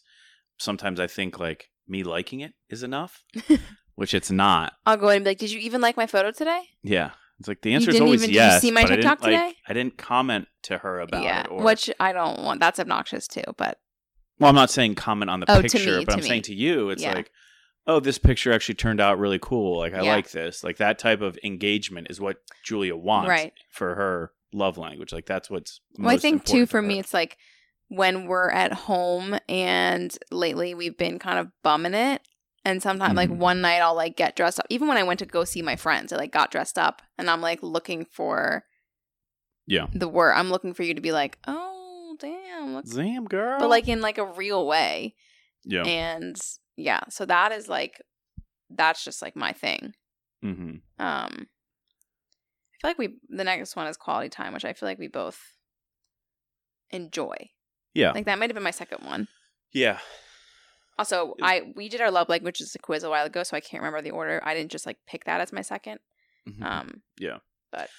[0.57, 3.23] sometimes I think like me liking it is enough,
[3.95, 4.73] which it's not.
[4.85, 6.61] I'll go in and be like, Did you even like my photo today?
[6.83, 7.11] Yeah.
[7.39, 8.61] It's like the answer is always even- did you yes.
[8.61, 9.53] see my but I TikTok like, today?
[9.67, 11.41] I didn't comment to her about yeah.
[11.41, 11.47] it.
[11.49, 12.59] Or, Which I don't want.
[12.59, 13.41] That's obnoxious too.
[13.57, 13.79] But
[14.39, 16.27] well, I'm not saying comment on the Oh, picture, me, but I'm me.
[16.27, 17.13] saying to you, it's Yeah.
[17.15, 17.31] like,
[17.87, 19.77] oh, this picture actually turned out really cool.
[19.79, 20.13] Like I Yeah.
[20.15, 20.63] like this.
[20.63, 23.53] Like that type of engagement is what Julia wants Right.
[23.69, 25.11] for her love language.
[25.13, 25.79] Like that's what's.
[25.97, 27.37] well, I think too for me it's like
[27.87, 32.21] when we're at home and lately we've been kind of bumming it.
[32.63, 33.37] And sometimes, like Mhm.
[33.37, 34.67] one night, I'll like get dressed up.
[34.69, 37.27] Even when I went to go see my friends, I like got dressed up, and
[37.27, 38.65] I'm like looking for
[39.65, 39.87] Yeah.
[39.93, 40.33] the word.
[40.33, 43.59] I'm looking for you to be like, "Oh, damn, Zam girl.
[43.59, 45.15] but like in like a real way
[45.65, 45.81] yeah.
[45.85, 46.39] and
[46.75, 48.01] yeah so that is like
[48.69, 49.93] that's just like my thing
[50.41, 54.87] hmm um i feel like we the next one is quality time which i feel
[54.89, 55.39] like we both
[56.91, 57.35] enjoy
[57.93, 58.11] Yeah.
[58.11, 59.27] like that might have been my second one
[59.73, 59.99] yeah.
[60.97, 64.01] also i we did our love languages quiz a while ago so i can't remember
[64.01, 65.97] the order i didn't just like pick that as my 2nd
[66.49, 66.63] Mhm.
[66.63, 67.37] um Yeah.
[67.71, 67.89] But-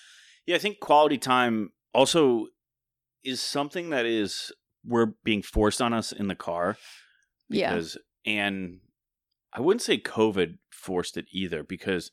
[0.46, 2.48] yeah, I think quality time also
[3.22, 4.50] is something that is
[4.85, 6.76] we're being forced on us in the car
[7.48, 8.80] yeah because and
[9.52, 12.11] I wouldn't say COVID forced it either because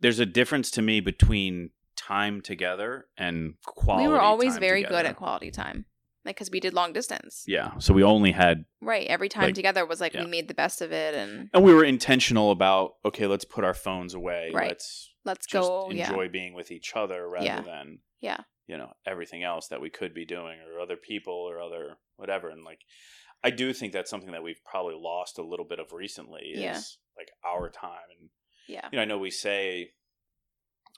[0.00, 4.06] there's a difference to me between time together and quality.
[4.06, 5.86] we were always very good at quality time,
[6.24, 7.44] like because we did long distance.
[7.46, 9.06] Yeah, so we only had, Right.
[9.06, 10.24] Every time Like, together was like yeah.
[10.24, 12.94] we made the best of it, and and we were intentional about.
[13.04, 14.50] Okay, let's put our phones away.
[14.52, 14.68] Right.
[14.68, 15.90] Let's let's go.
[15.90, 16.08] Yeah.
[16.08, 17.60] enjoy being with each other rather Yeah.
[17.62, 18.40] than Yeah.
[18.66, 22.50] you know everything else that we could be doing or other people or other whatever.
[22.50, 22.80] And like,
[23.46, 26.42] I do think that's something that we've probably lost a little bit of recently.
[26.54, 26.80] Is Yeah.
[27.16, 28.30] like our time and
[28.66, 28.88] Yeah.
[28.90, 29.92] you know, I know we say,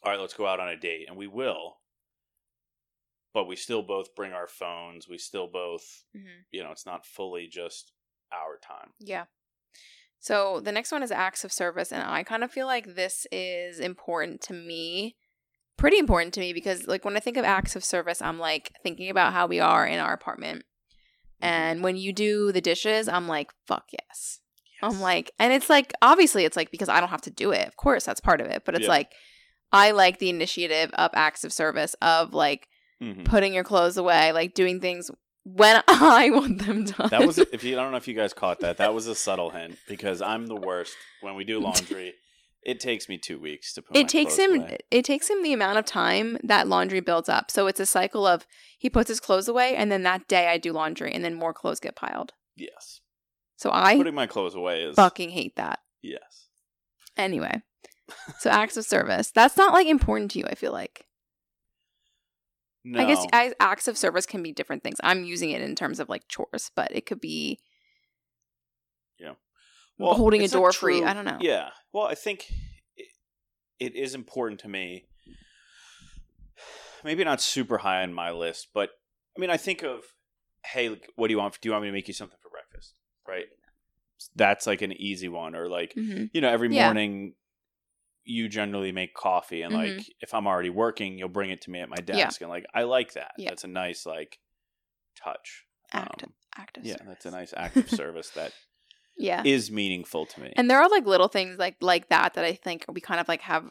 [0.03, 1.81] all right, let's go out on a date, and we will,
[3.35, 5.09] but we still both bring our phones.
[5.09, 7.93] We still both, hmm you know, it's not fully just
[8.33, 8.95] our time.
[8.99, 9.27] Yeah.
[10.21, 13.27] So the next one is acts of service, and I kind of feel like this
[13.31, 15.17] is important to me,
[15.77, 18.73] pretty important to me because like when I think of acts of service, I'm like
[18.83, 20.65] thinking about how we are in our apartment,
[21.41, 24.41] and when you do the dishes, I'm like, fuck yes.
[24.83, 27.67] I'm like, and it's like obviously it's like because I don't have to do it.
[27.67, 28.91] Of course, that's part of it, but it's Yeah.
[28.91, 29.13] like
[29.73, 32.69] I like the initiative of acts of service of like
[33.03, 33.25] Mhm.
[33.25, 35.11] putting your clothes away, like doing things
[35.45, 37.09] when I want them done.
[37.11, 38.77] that was if you I don't know if you guys caught that.
[38.79, 42.15] That was a subtle hint because I'm the worst when we do laundry.
[42.63, 43.97] It takes me two weeks to put.
[43.97, 44.79] it takes him away.
[44.91, 47.51] it takes him the amount of time that laundry builds up.
[47.51, 48.47] So it's a cycle of
[48.79, 51.55] he puts his clothes away and then that day I do laundry and then more
[51.55, 52.33] clothes get piled.
[52.57, 53.01] Yes,
[53.57, 55.79] So I putting my clothes away is fucking hate that.
[56.03, 56.47] yes.
[57.17, 57.63] Anyway.
[58.39, 59.31] So acts of service.
[59.31, 61.07] That's not like important to you, I feel like.
[62.85, 64.99] No, I guess I, acts of service can be different things.
[65.03, 67.59] I'm using it in terms of like chores, but it could be
[69.99, 71.01] well, holding a door free.
[71.01, 71.39] true- I don't know.
[71.41, 71.71] Yeah.
[71.93, 72.47] Well, I think
[72.97, 73.09] it,
[73.79, 75.07] it is important to me.
[77.05, 78.91] Maybe not super high on my list, but
[79.37, 80.03] I mean, I think of,
[80.67, 81.61] hey, like, what do you want?
[81.61, 82.95] Do you want me to make you something for breakfast?
[83.27, 83.47] Right.
[84.35, 86.31] That's like an easy one, or like Mhm.
[86.33, 86.87] you know, every Yeah.
[86.87, 87.35] morning
[88.25, 90.09] you generally make coffee, and like Mhm.
[90.21, 92.83] if I'm already working, you'll bring it to me at my desk, and like I
[92.83, 93.33] like that.
[93.39, 93.51] Yeah.
[93.51, 94.39] That's a nice like
[95.15, 95.65] touch.
[95.93, 97.07] act Um, act yeah, service.
[97.09, 98.53] that's a nice act of service that
[99.19, 99.43] Yeah.
[99.45, 100.53] is meaningful to me.
[100.57, 103.29] And there are like little things like like that that I think we kind of
[103.29, 103.65] like have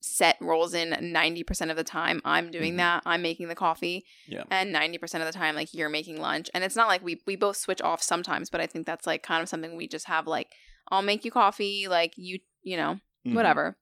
[0.00, 2.78] set roles in 90% of the time I'm doing Mhm.
[2.78, 3.02] that.
[3.04, 4.04] I'm making the coffee.
[4.28, 4.44] Yeah.
[4.50, 6.48] And 90% of the time like you're making lunch.
[6.54, 9.22] And it's not like we we both switch off sometimes, but I think that's like
[9.22, 10.52] kind of something we just have like
[10.90, 13.34] I'll make you coffee, like you, you know, Mhm.
[13.34, 13.76] whatever.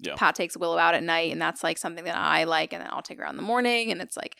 [0.00, 0.14] Yeah.
[0.16, 2.90] Pat takes Willow out at night and that's like something that I like and then
[2.92, 4.36] I'll take her out in the morning and it's like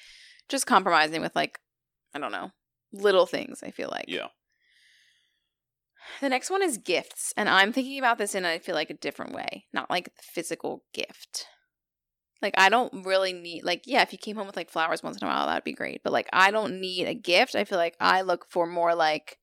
[0.48, 1.58] just compromising with like
[2.14, 2.52] I don't know,
[2.92, 4.04] little things, I feel like.
[4.08, 4.28] Yeah.
[6.20, 8.94] The next one is gifts, and I'm thinking about this in I feel like a
[8.94, 11.46] different way, not like the physical gift.
[12.42, 15.16] Like I don't really need like yeah, if you came home with like flowers once
[15.16, 16.02] in a while, that'd be great.
[16.04, 17.54] But like I don't need a gift.
[17.54, 19.38] I feel like I look for more like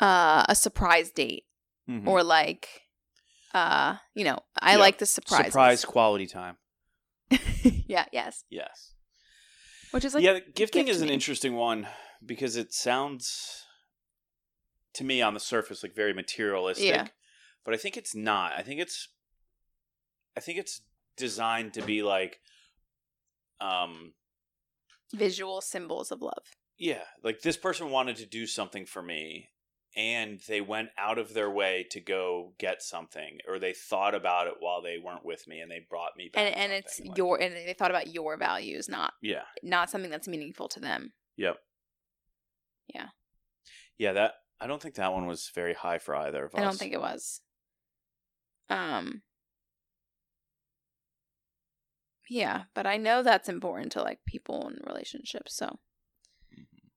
[0.00, 1.44] uh a surprise date
[1.88, 2.06] Mhm.
[2.06, 2.68] or like
[3.54, 4.78] uh you know I Yeah.
[4.78, 5.46] like the surprises.
[5.46, 6.56] surprise quality time.
[7.86, 8.06] yeah.
[8.12, 8.44] Yes.
[8.50, 8.94] Yes.
[9.90, 11.86] Which is like yeah, gifting gift is an interesting one
[12.24, 13.63] because it sounds
[14.94, 16.86] to me on the surface like very materialistic.
[16.86, 17.06] Yeah.
[17.64, 18.52] But I think it's not.
[18.56, 19.08] I think it's
[20.36, 20.82] I think it's
[21.16, 22.40] designed to be like
[23.60, 24.12] um
[25.14, 26.56] visual symbols of love.
[26.78, 29.50] yeah, like this person wanted to do something for me
[29.96, 34.48] and they went out of their way to go get something or they thought about
[34.48, 37.16] it while they weren't with me and they brought me back And and it's like-
[37.16, 41.12] your and they thought about your values, not yeah not something that's meaningful to them.
[41.36, 41.58] Yep.
[42.92, 43.08] Yeah.
[43.98, 44.32] Yeah, that
[44.64, 46.58] I don't think that one was very high for either of us.
[46.58, 47.42] I don't think it was.
[48.70, 49.20] Um
[52.28, 55.78] Yeah, but I know that's important to like people in relationships, so
[56.56, 56.88] Mhm.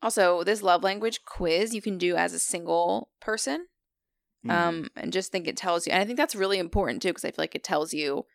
[0.00, 3.66] also this love language quiz you can do as a single person.
[4.44, 4.50] Mhm.
[4.50, 7.24] Um and just think it tells you and I think that's really important too because
[7.24, 8.26] I feel like it tells you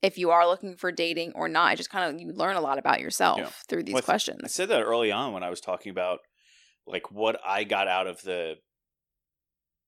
[0.00, 1.72] if you are looking for dating or not.
[1.74, 3.50] It just kind of you learn a lot about yourself Yeah.
[3.68, 4.40] through these Well, questions.
[4.44, 6.20] I said that early on when I was talking about
[6.86, 8.54] like what I got out of the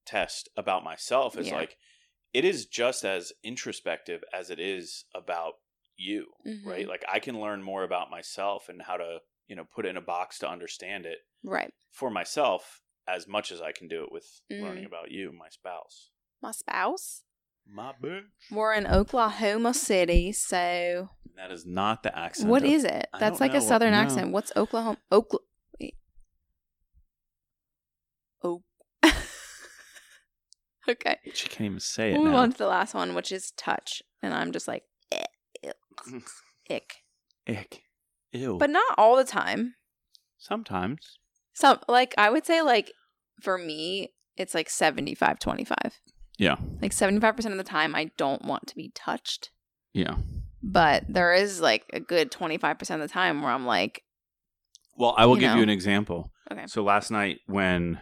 [0.07, 1.57] test about myself is Yeah.
[1.57, 1.77] like
[2.35, 5.55] it is just as introspective as it is about
[5.97, 6.65] you, Mhm.
[6.67, 6.87] right?
[6.89, 9.97] Like I can learn more about myself and how to, you know, put it in
[9.97, 11.73] a box to understand it Right.
[11.91, 14.63] for myself as much as I can do it with Mhm.
[14.63, 16.11] learning about you, my spouse.
[16.43, 17.25] My spouse.
[17.67, 18.29] My bitch.
[18.51, 22.49] We're in Oklahoma City, so That is not the accent.
[22.49, 23.09] what of- is it?
[23.19, 23.99] That's like know a what- southern no.
[23.99, 24.33] accent.
[24.33, 25.01] What's Oklahoma?
[25.11, 25.39] Okla.
[28.43, 28.63] Oh.
[30.89, 31.17] okay.
[31.35, 32.37] She can't even say it move now.
[32.39, 35.25] on to the last one, which is touch, and I'm just like, eh,
[35.65, 35.75] ick,
[36.71, 36.95] ick.
[37.49, 37.83] Ick.
[38.33, 38.57] Ew.
[38.59, 39.75] But not all the time.
[40.39, 41.19] sometimes.
[41.55, 42.93] Some like I would say like
[43.43, 45.77] for me, it's like 75 25.
[46.39, 46.57] Yeah.
[46.81, 49.51] Like 75% of the time, I don't want to be touched.
[49.93, 50.17] Yeah.
[50.63, 54.03] But there is like a good 25% of the time where I'm like,
[54.97, 55.57] Well, I will give know.
[55.57, 56.31] you an example.
[56.53, 56.67] Okay.
[56.69, 58.01] So last night when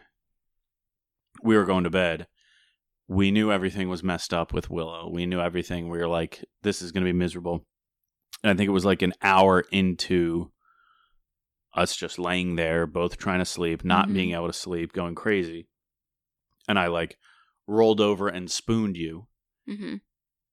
[1.42, 2.26] we were going to bed,
[3.08, 5.08] we knew everything was messed up with Willow.
[5.10, 5.88] We knew everything.
[5.88, 7.64] We were like, this is going to be miserable.
[8.42, 10.50] And I think it was like an hour into
[11.74, 14.14] us just laying there, both trying to sleep, not Mhm.
[14.14, 15.68] being able to sleep, going crazy.
[16.68, 17.16] And I like
[17.66, 19.28] rolled over and spooned you.
[19.66, 19.96] hmm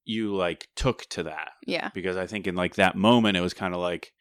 [0.05, 1.89] You like took to that yeah.
[1.93, 4.11] because I think in like that moment, it was kind of like,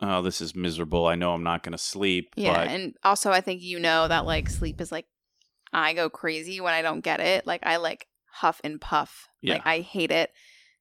[0.00, 1.06] oh, this is miserable.
[1.06, 2.32] I know I'm not going to sleep.
[2.36, 2.54] Yeah.
[2.54, 5.06] but and also, I think you know that like sleep is like,
[5.72, 7.46] I go crazy when I don't get it.
[7.46, 9.28] Like, I like huff and puff.
[9.40, 9.54] Yeah.
[9.54, 10.30] Like, I hate it.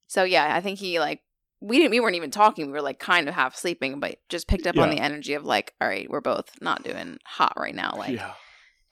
[0.08, 1.22] So, yeah, I think he like,
[1.60, 2.68] we didn't, we weren't even talking.
[2.68, 5.44] We were like kind of half sleeping, but just picked up on the energy of
[5.44, 7.96] like, all right, we're both not doing hot right now.
[7.98, 8.34] Like, yeah.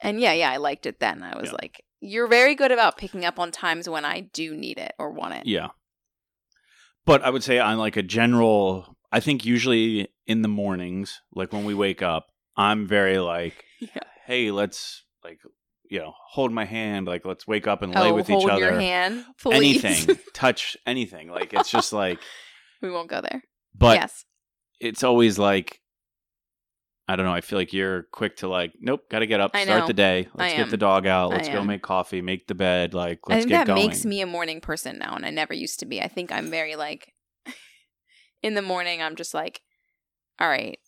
[0.00, 1.22] And yeah, yeah, I liked it then.
[1.22, 1.58] I was Yeah.
[1.62, 5.10] like, you're very good about picking up on times when I do need it or
[5.12, 5.46] want it.
[5.46, 5.68] Yeah.
[7.04, 11.52] But I would say on like a general, I think usually in the mornings, like
[11.52, 14.00] when we wake up, I'm very like, Yeah.
[14.26, 15.38] hey, let's like,
[15.90, 18.50] you know, hold my hand, like let's wake up and lay oh, with each other.
[18.50, 19.24] Hold your hand.
[19.50, 21.28] Anything, touch anything.
[21.28, 22.18] Like it's just like,
[22.82, 23.42] we won't go there.
[23.74, 24.24] but yes.
[24.80, 25.80] it's always like,
[27.08, 27.32] I don't know.
[27.32, 29.94] I feel like you're quick to like, nope, got to get up, I start the
[29.94, 30.28] day.
[30.34, 30.70] Let's get am.
[30.70, 31.30] the dog out.
[31.30, 32.94] Let's go make coffee, make the bed.
[32.94, 33.86] Like, I let's think get that going.
[33.86, 36.00] makes me a morning person now, and I never used to be.
[36.02, 37.12] I think I'm very like,
[38.42, 39.60] in the morning, I'm just like,
[40.40, 40.78] all right.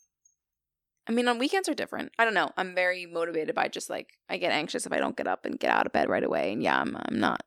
[1.08, 2.12] I mean, on weekends are different.
[2.18, 2.50] I don't know.
[2.56, 5.58] I'm very motivated by just like I get anxious if I don't get up and
[5.58, 6.52] get out of bed right away.
[6.52, 7.42] And yeah, I'm I'm not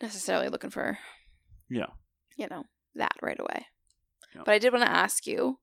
[0.00, 0.98] necessarily looking for
[1.68, 1.86] Yeah.
[2.36, 3.66] you know that right away.
[4.34, 4.42] Yeah.
[4.46, 5.58] But I did want to ask you,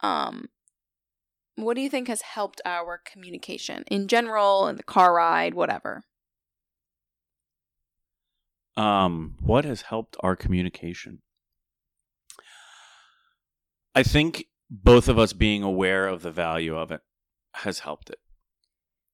[0.00, 0.48] um,
[1.56, 6.04] what do you think has helped our communication in general, in the car ride, whatever?
[8.76, 11.22] Um, what has helped our communication?
[13.94, 17.00] I think both of us being aware of the value of it
[17.54, 18.18] has helped it.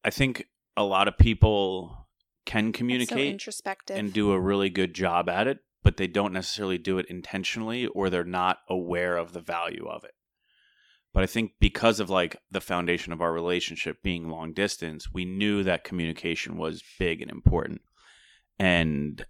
[0.05, 2.09] I think a lot of people
[2.47, 3.97] can so communicate introspective.
[3.97, 7.87] and do a really good job at it, but they don't necessarily do it intentionally
[7.87, 10.15] or they're not aware of the value of it.
[11.13, 15.25] But I think because of like the foundation of our relationship being long distance, we
[15.25, 17.83] knew that communication was big and important.
[18.59, 19.25] And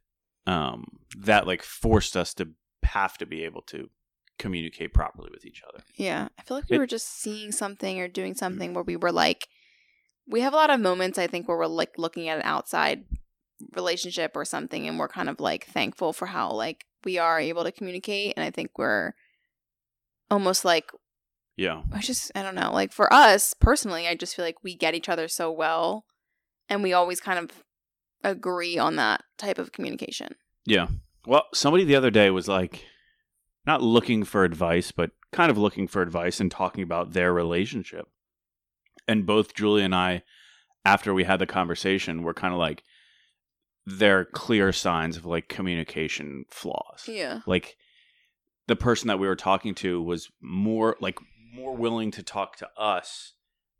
[0.46, 0.85] um
[1.18, 2.50] that like forced us to
[2.83, 3.88] have to be able to
[4.40, 5.85] communicate properly with each other.
[5.94, 8.38] Yeah, I feel like we It- were just seeing something or doing mm-hmm.
[8.38, 9.46] something where we were like,
[10.26, 13.05] we have a lot of moments, I think, where we're like looking at an outside
[13.74, 17.64] relationship or something and we're kind of like thankful for how like we are able
[17.64, 18.35] to communicate.
[18.37, 19.12] And I think we're
[20.31, 20.90] almost like,
[21.57, 21.83] Yeah.
[21.92, 24.94] I just, I don't know, like for us personally, I just feel like we get
[24.94, 26.05] each other so well
[26.68, 27.64] and we always kind of
[28.22, 30.37] agree on that type of communication.
[30.64, 30.88] Yeah.
[31.26, 32.85] Well, somebody the other day was like
[33.70, 38.09] not looking for advice, but kind of looking for advice and talking about their relationship.
[39.06, 40.24] And both Julie and I,
[40.85, 42.83] after we had the conversation, were kind of like,
[43.87, 47.04] there are clear signs of like communication flaws.
[47.06, 47.42] Yeah.
[47.46, 47.76] Like
[48.66, 51.20] the person that we were talking to was more like
[51.54, 53.35] more willing to talk to us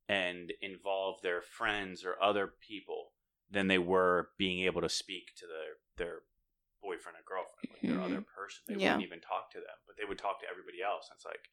[0.09, 3.12] and involve their friends or other people
[3.50, 6.18] than they were being able to speak to their their
[6.82, 8.04] boyfriend or girlfriend, like their Mhm.
[8.04, 8.62] other person.
[8.66, 8.94] They Yeah.
[8.94, 11.08] wouldn't even talk to them, but they would talk to everybody else.
[11.10, 11.48] And it's like,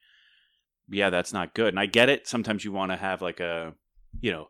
[0.90, 1.70] yeah, that's not good.
[1.70, 2.28] And I get it.
[2.28, 3.76] Sometimes you want to have like a,
[4.22, 4.50] you know,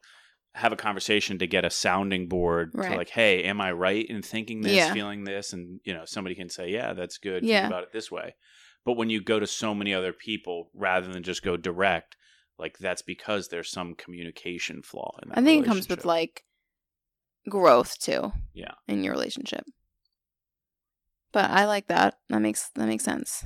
[0.53, 4.21] have a conversation to get a sounding board to like, hey, am I right in
[4.21, 4.93] thinking this, Yeah.
[4.93, 5.53] feeling this?
[5.53, 7.43] And, you know, somebody can say, yeah, that's good.
[7.43, 7.61] Yeah.
[7.61, 8.35] Think about it this way.
[8.85, 12.15] But when you go to so many other people rather than just go direct,
[12.57, 16.43] like that's because there's some communication flaw in that I think it comes with like
[17.49, 18.31] growth too.
[18.53, 18.73] Yeah.
[18.87, 19.63] In your relationship.
[21.37, 22.17] But I like that.
[22.29, 23.45] That makes that makes sense.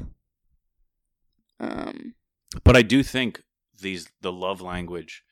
[1.60, 2.16] Um
[2.64, 3.42] but I do think
[3.82, 5.24] these the love language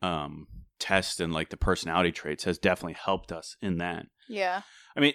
[0.00, 0.46] um
[0.78, 4.06] test and like the personality traits has definitely helped us in that.
[4.26, 4.62] yeah.
[4.96, 5.12] I mean,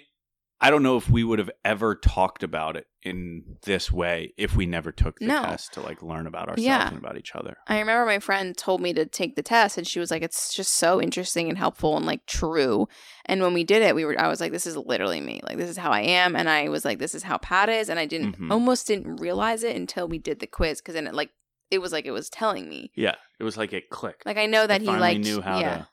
[0.60, 4.56] I don't know if we would have ever talked about it in this way if
[4.56, 5.42] we never took the No.
[5.42, 6.88] test to like learn about ourselves Yeah.
[6.88, 7.56] and about each other.
[7.68, 10.52] I remember my friend told me to take the test and she was like it's
[10.52, 12.88] just so interesting and helpful and like true.
[13.26, 15.40] And when we did it, we were I was like this is literally me.
[15.44, 17.88] Like this is how I am and I was like this is how Pat is
[17.88, 18.50] and I didn't Mhm.
[18.50, 21.30] almost didn't realize it until we did the quiz cuz then it like
[21.70, 22.90] it was like it was telling me.
[22.96, 24.26] Yeah, it was like it clicked.
[24.26, 25.76] Like I know that I he like knew how yeah.
[25.76, 25.88] to.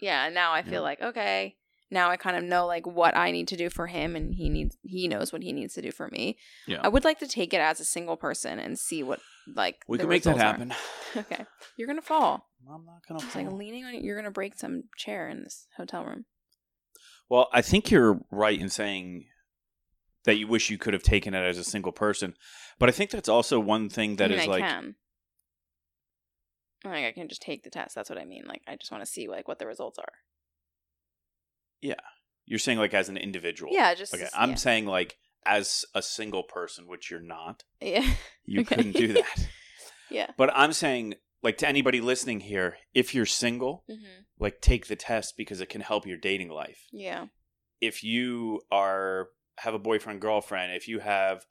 [0.00, 0.80] Yeah, and now I feel Yeah.
[0.80, 1.56] like okay,
[1.92, 4.48] now I kind of know like what I need to do for him and he
[4.48, 6.38] needs he knows what he needs to do for me.
[6.66, 6.80] Yeah.
[6.82, 9.20] I would like to take it as a single person and see what
[9.54, 10.52] like We can make that results are.
[10.52, 10.74] happen.
[11.14, 11.44] Okay.
[11.76, 12.48] You're going to fall.
[12.66, 13.22] I'm not gonna.
[13.22, 16.24] It's like leaning on you're going to break some chair in this hotel room.
[17.28, 19.26] Well, I think you're right in saying
[20.24, 22.34] that you wish you could have taken it as a single person,
[22.78, 24.94] but I think that's also one thing that I is I like can.
[26.84, 27.94] Like I can just take the test.
[27.94, 28.44] That's what I mean.
[28.46, 30.12] Like I just want to see like what the results are.
[32.46, 33.72] You're saying like as an individual.
[33.72, 34.56] Yeah, just Okay, I'm yeah.
[34.56, 35.16] saying like
[35.46, 37.64] as a single person, which you're not.
[37.80, 38.08] yeah,
[38.44, 38.76] You Okay.
[38.76, 39.48] couldn't do that.
[40.10, 40.30] yeah.
[40.36, 43.96] But I'm saying like to anybody listening here, if you're single, hmm
[44.38, 46.86] like take the test because it can help your dating life.
[46.90, 47.26] Yeah,
[47.80, 49.28] if you are
[49.58, 51.44] have a boyfriend girlfriend if you have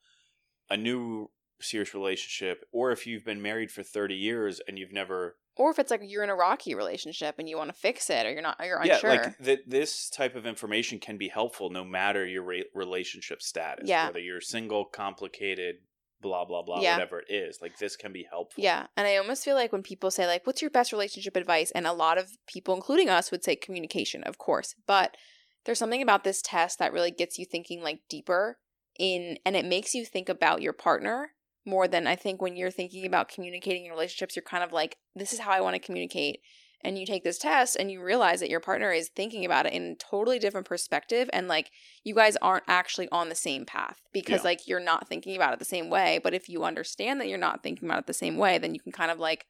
[0.70, 1.30] a new
[1.62, 5.80] serious relationship or if you've been married for 30 years and you've never or if
[5.80, 8.42] it's like you're in a rocky relationship and you want to fix it, or you're
[8.42, 9.10] not, or you're yeah unsure.
[9.10, 13.88] like th- this type of information can be helpful no matter your re- relationship status
[13.88, 14.08] Yeah.
[14.08, 15.76] whether you're single complicated
[16.22, 16.94] blah blah blah Yeah.
[16.94, 19.84] whatever it is like this can be helpful Yeah, and I almost feel like when
[19.84, 23.32] people say like what's your best relationship advice and a lot of people including us
[23.32, 24.76] would say communication, of course.
[24.86, 25.18] But
[25.66, 28.58] there's something about this test that really gets you thinking like deeper
[29.00, 31.32] in and it makes you think about your partner
[31.66, 34.98] more than I think when you're thinking about communicating in relationships you're kind of like
[35.16, 36.40] this is how I want to communicate
[36.84, 39.74] and you take this test and you realize that your partner is thinking about it
[39.74, 41.70] in a totally different perspective and like
[42.04, 44.46] you guys aren't actually on the same path because Yeah.
[44.50, 47.38] like you're not thinking about it the same way but if you understand that you're
[47.38, 49.46] not thinking about it the same way then you can kind of like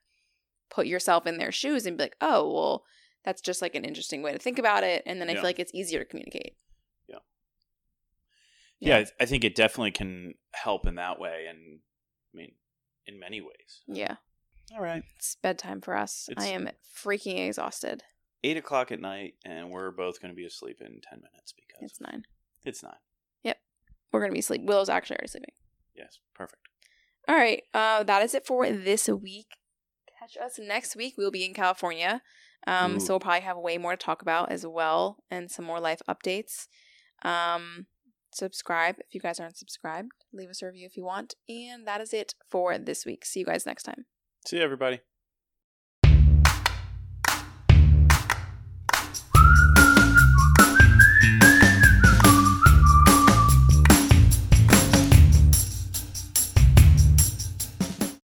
[0.69, 2.83] put yourself in their shoes and be like oh well
[3.23, 5.37] that's just like an interesting way to think about it and then i Yeah.
[5.37, 6.57] feel like it's easier to communicate
[7.07, 7.19] Yeah.
[8.79, 11.79] yeah I- i think it definitely can help in that way and
[12.33, 12.51] i mean
[13.05, 14.15] in many ways yeah
[14.75, 18.03] all right it's bedtime for us i am freaking exhausted
[18.43, 21.81] eight o'clock at night, and we're both going to be asleep in ten minutes because
[21.81, 22.23] it's nine
[22.65, 22.93] it's nine.
[23.43, 23.57] Yep.
[24.11, 25.53] we're gonna be asleep willow's actually already sleeping
[25.95, 26.61] Yes, perfect.
[27.27, 29.57] All right, uh, that is it for this week.
[30.19, 31.15] Catch us next week.
[31.17, 32.21] We'll be in California,
[32.67, 32.99] um, Ooh.
[32.99, 36.01] so we'll probably have way more to talk about as well, and some more life
[36.07, 36.67] updates.
[37.23, 37.87] Um,
[38.33, 40.11] subscribe if you guys aren't subscribed.
[40.33, 43.25] Leave us a review if you want, and that is it for this week.
[43.25, 44.05] See you guys next time.
[44.45, 45.01] See you, everybody.